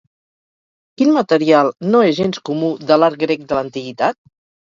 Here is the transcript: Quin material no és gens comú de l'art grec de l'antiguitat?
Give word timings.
Quin 1.01 1.11
material 1.17 1.69
no 1.91 2.01
és 2.07 2.17
gens 2.21 2.41
comú 2.49 2.71
de 2.93 2.99
l'art 3.01 3.19
grec 3.27 3.47
de 3.51 3.59
l'antiguitat? 3.59 4.21